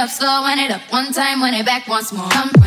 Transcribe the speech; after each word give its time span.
up 0.00 0.08
slow, 0.08 0.40
wind 0.42 0.58
it 0.58 0.70
up 0.70 0.80
one 0.90 1.12
time, 1.12 1.42
wind 1.42 1.54
it 1.54 1.66
back 1.66 1.86
once 1.86 2.10
more. 2.10 2.26
Come 2.30 2.59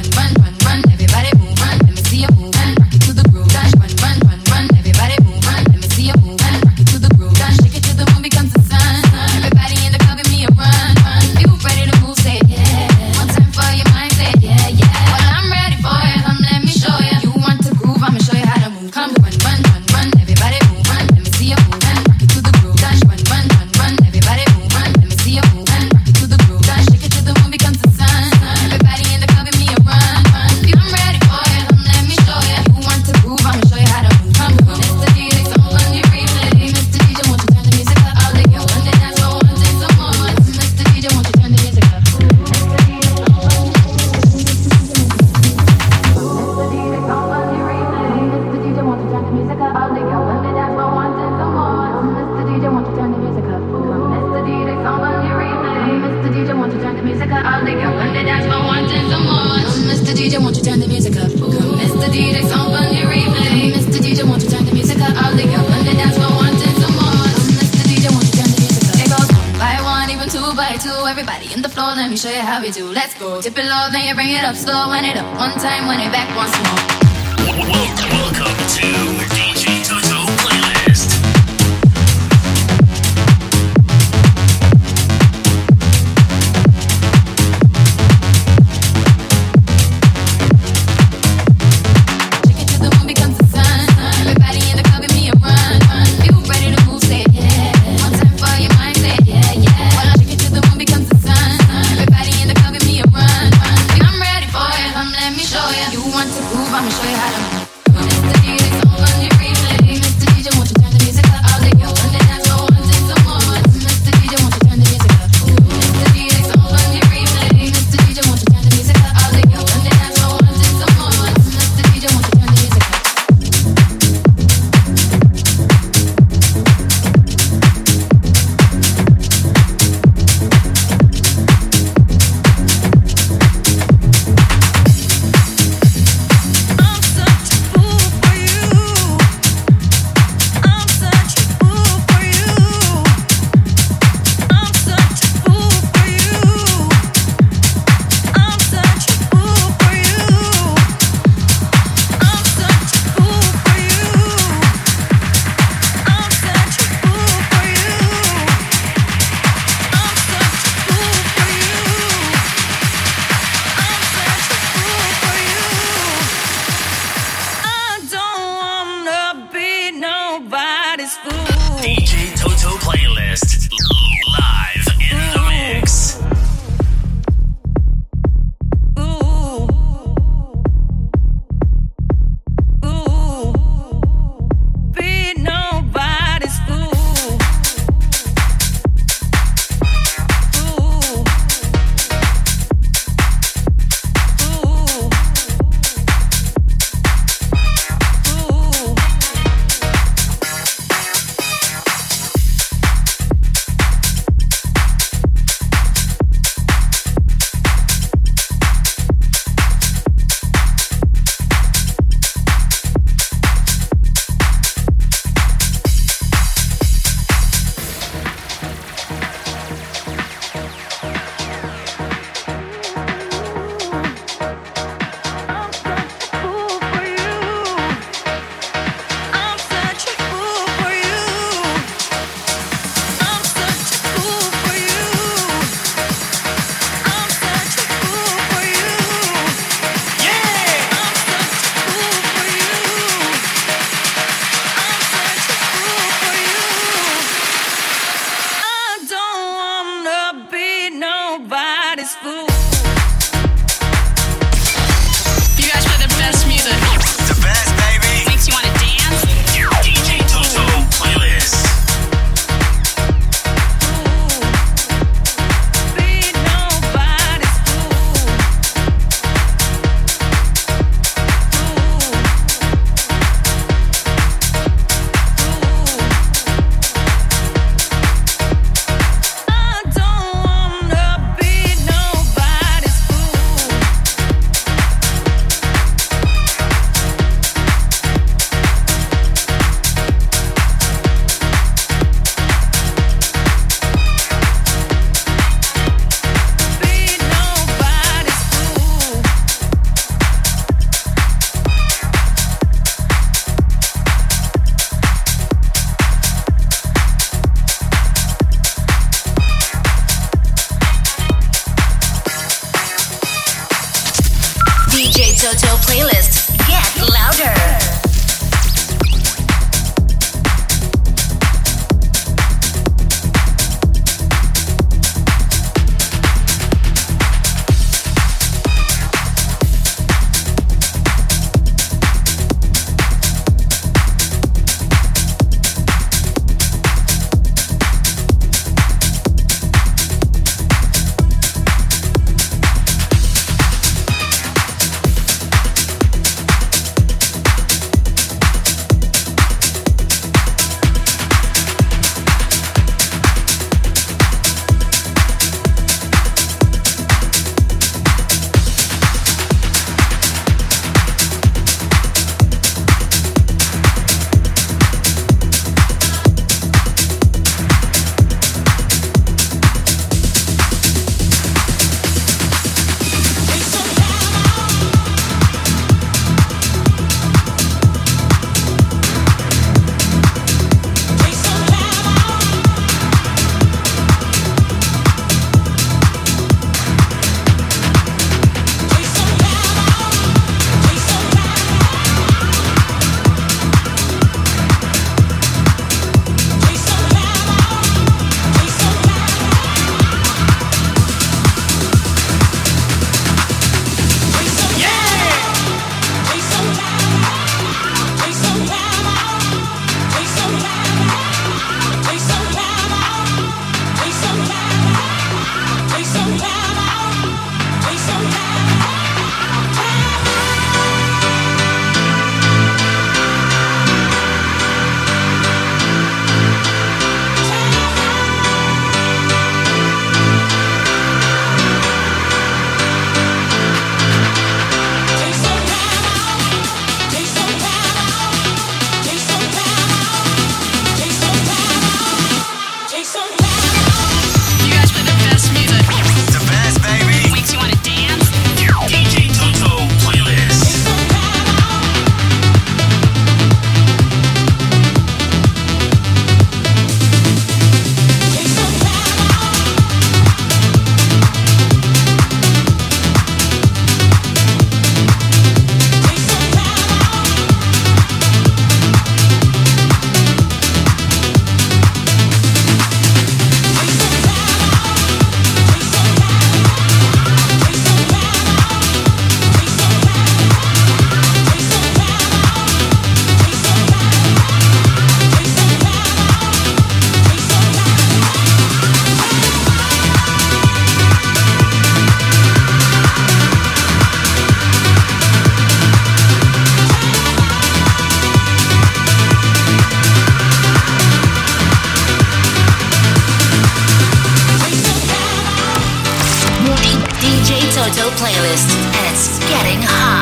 Playlist, 508.02 508.76
and 508.98 509.14
it's 509.14 509.38
getting 509.48 509.80
hot. 509.84 510.13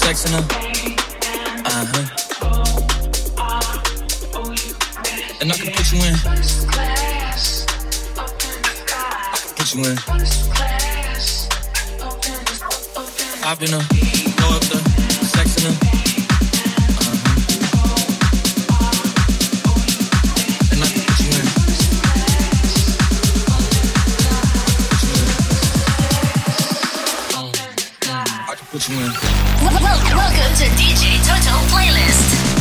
Sexing 0.00 0.32
her. 0.32 0.44
Uh 1.64 1.84
huh. 1.92 2.04
And 5.40 5.52
I 5.52 5.56
can 5.56 5.72
put 5.72 5.92
you 5.92 5.98
in. 6.04 6.14
Put 9.56 9.68
you 9.74 9.80
in. 9.84 9.98
I've 13.44 13.58
been 13.58 13.74
a 13.74 13.80
go 14.38 14.46
up 14.54 14.62
the 14.68 14.78
sexing 15.32 15.64
her. 15.64 15.74
Uh-huh. 17.00 17.38
you 28.88 28.94
in. 29.00 29.47
Welcome 29.60 30.54
to 30.54 30.64
DJ 30.76 31.18
Toto 31.26 31.58
Playlist. 31.66 32.57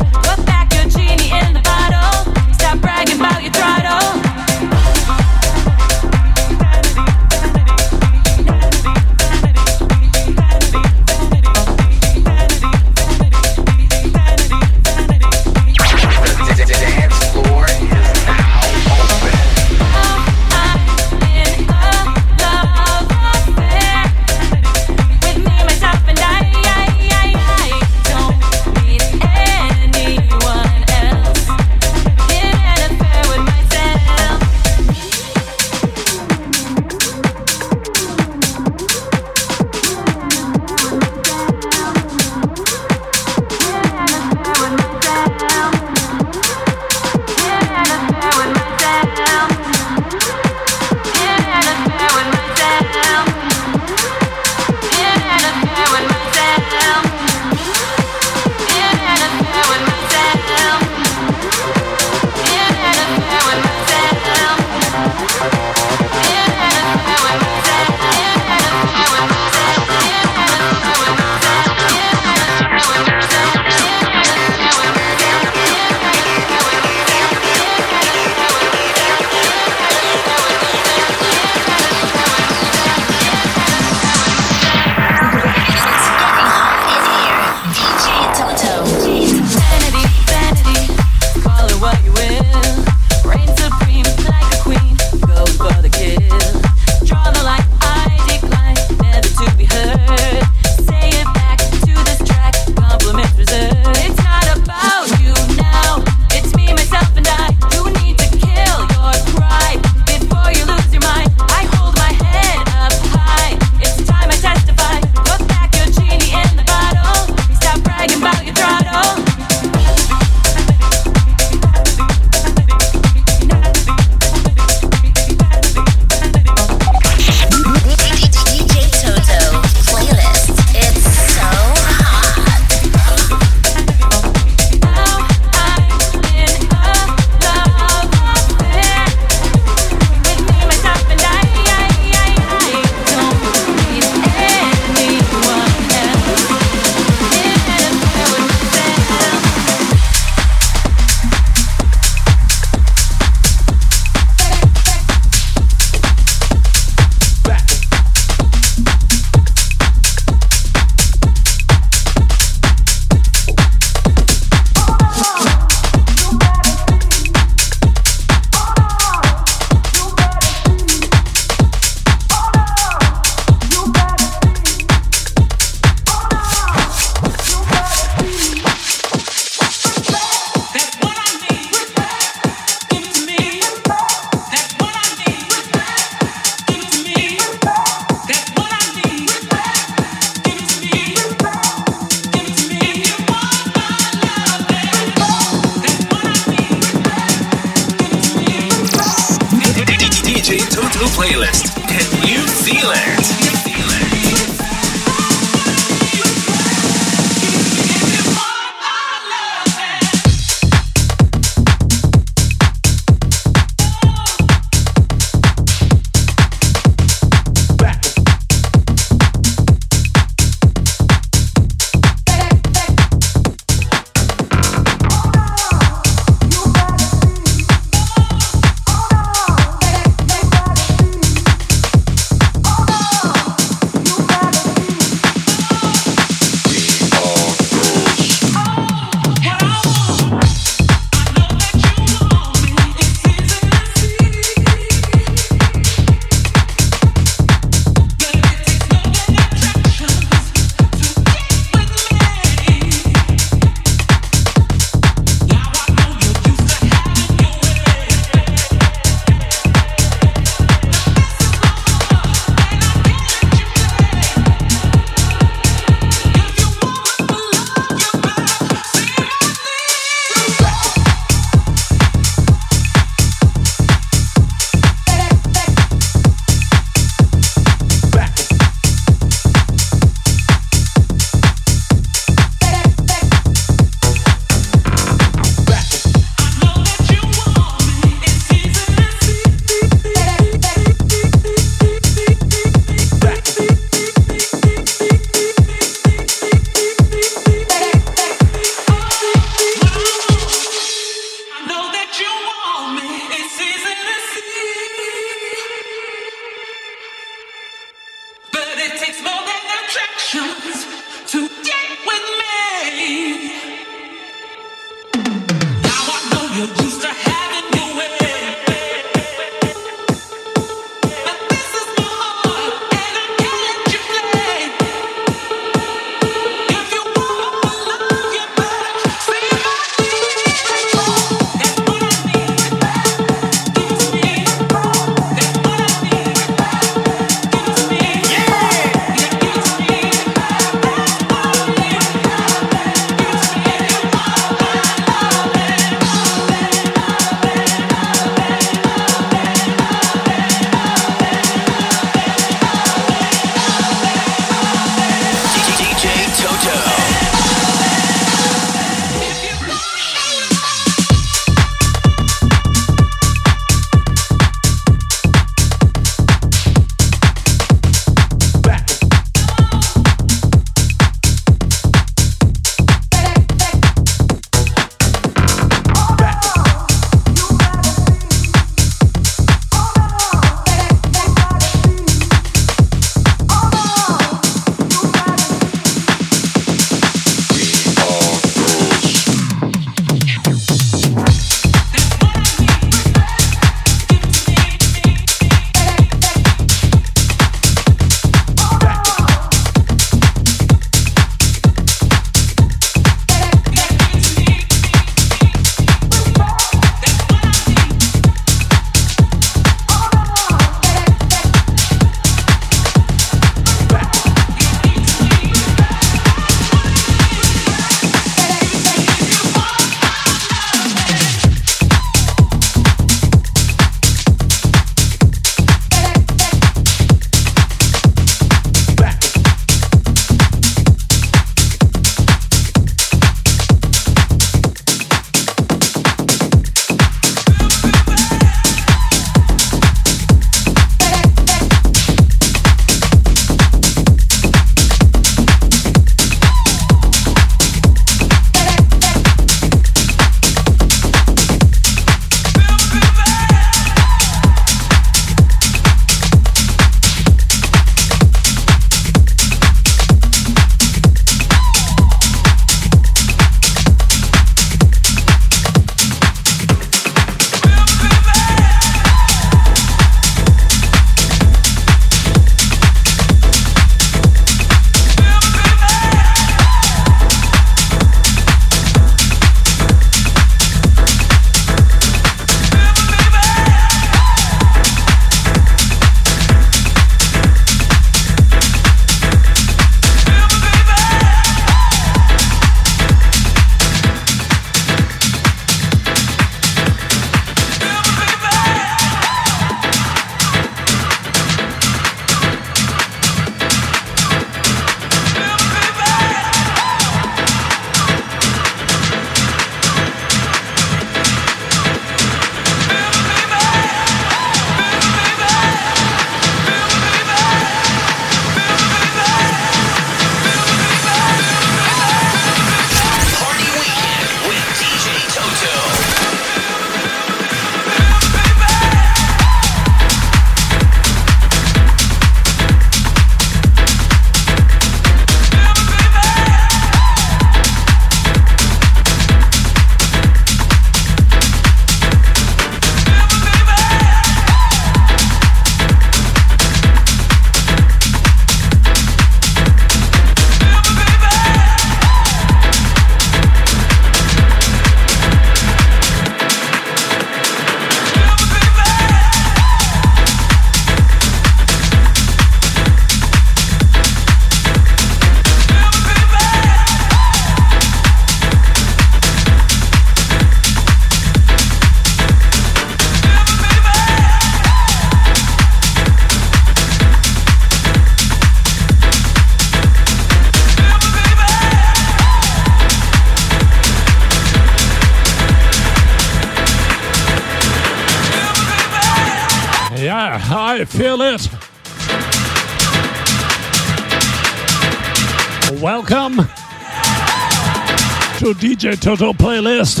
To 599.02 599.10
DJ 599.10 599.16
Toto 599.16 599.32
playlist 599.32 600.00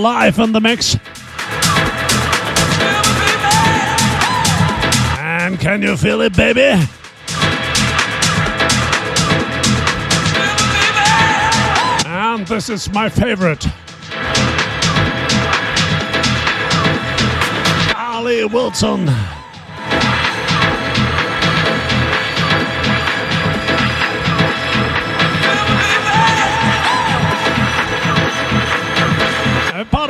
live 0.00 0.38
in 0.38 0.52
the 0.52 0.60
mix. 0.60 0.96
And 5.18 5.58
can 5.58 5.82
you 5.82 5.96
feel 5.96 6.20
it, 6.20 6.36
baby? 6.36 6.80
And 12.06 12.46
this 12.46 12.68
is 12.68 12.90
my 12.92 13.08
favorite. 13.08 13.66
Ali 17.96 18.44
Wilson. 18.44 19.08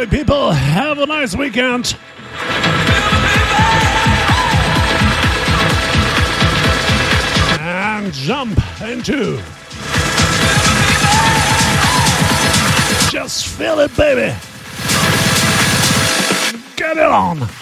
Party 0.03 0.19
people, 0.19 0.51
have 0.51 0.99
a 0.99 1.07
nice 1.07 1.37
weekend. 1.37 1.97
And 7.61 8.13
jump 8.13 8.59
into. 8.81 9.37
Just 13.13 13.47
feel 13.47 13.79
it, 13.79 13.97
baby. 13.97 14.35
Get 16.75 16.97
it 16.97 17.05
on. 17.05 17.62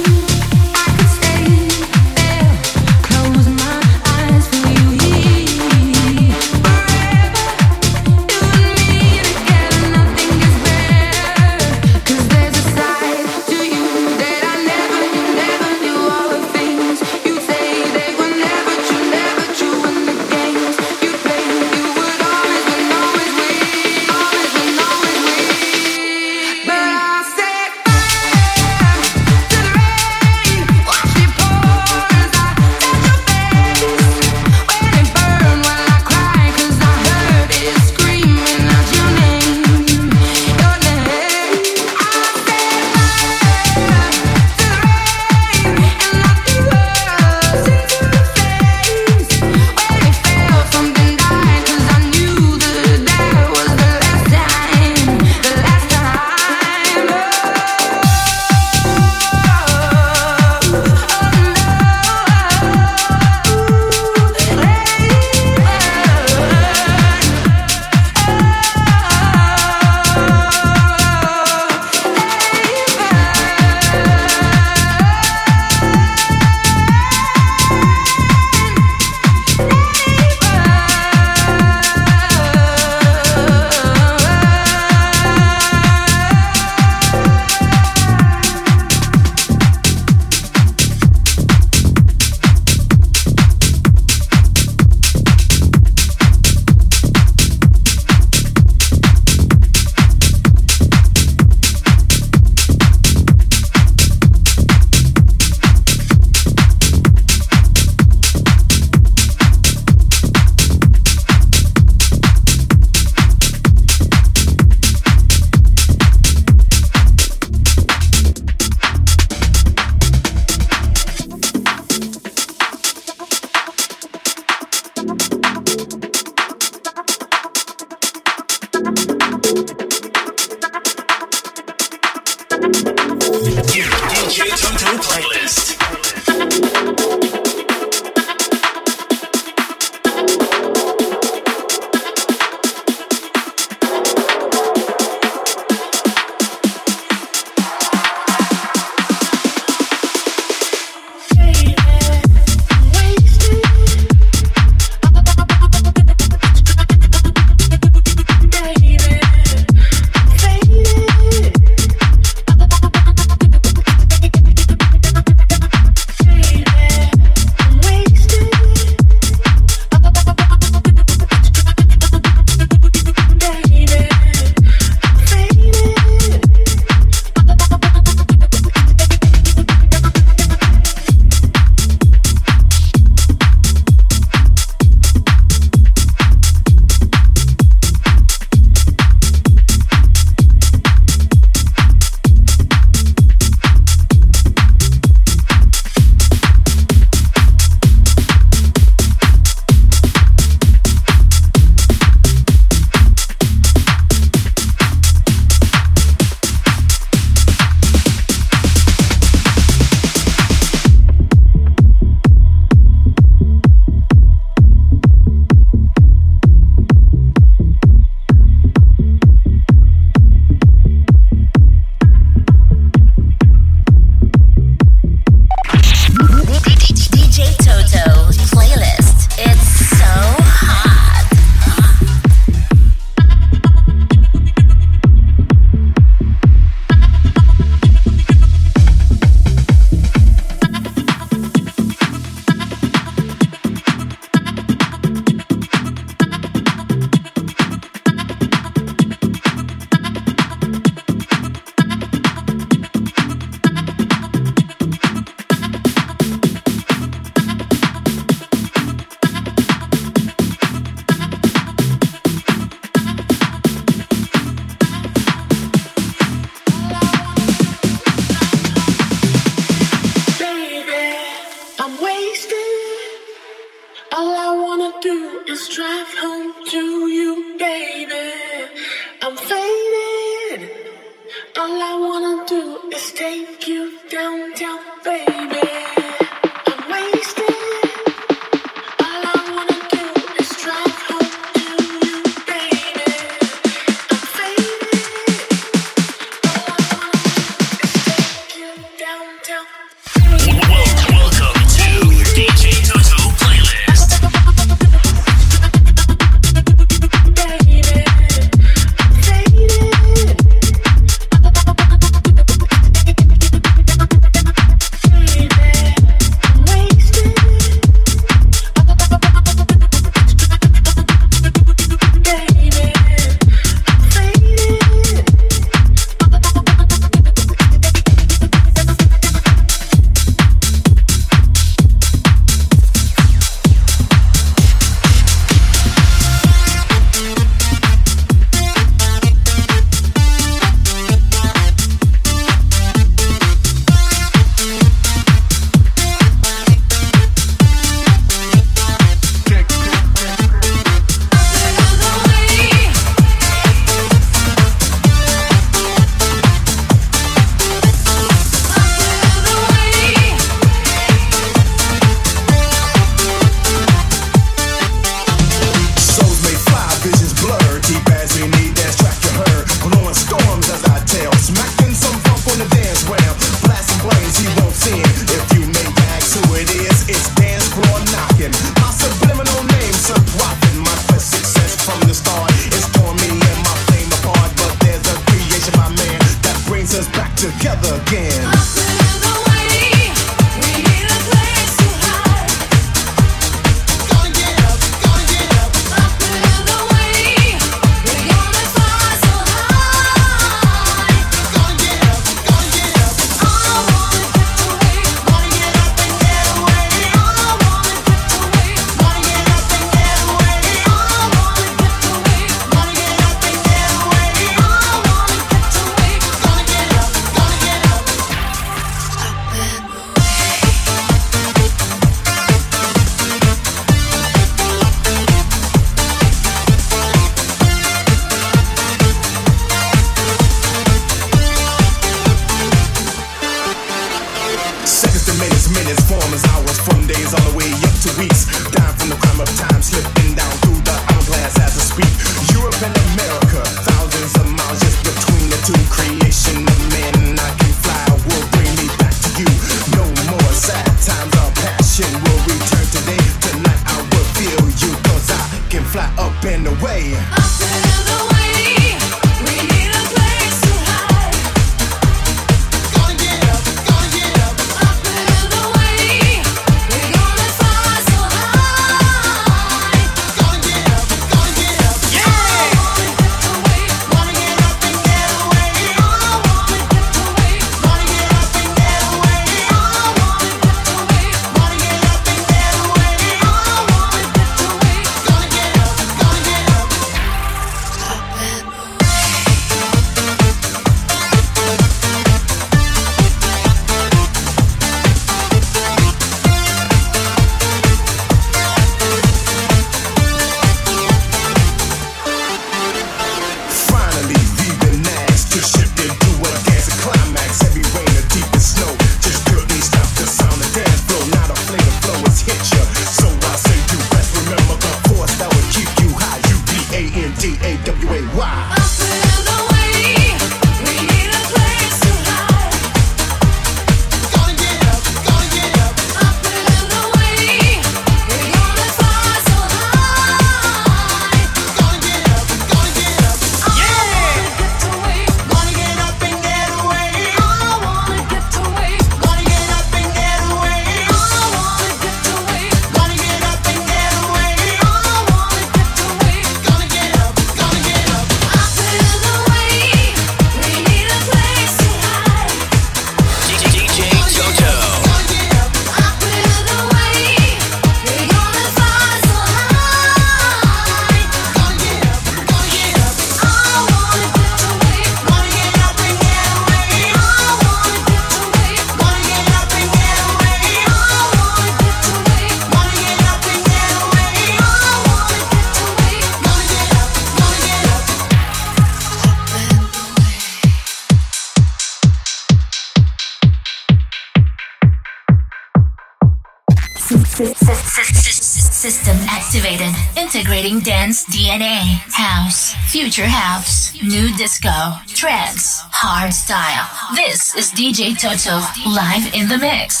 Trance, 595.07 595.81
hard 595.91 596.33
style. 596.33 596.87
This 597.15 597.55
is 597.55 597.71
DJ 597.71 598.17
Toto 598.17 598.59
live. 598.89 599.33
In 599.33 599.47
the 599.47 599.57
mix. 599.57 600.00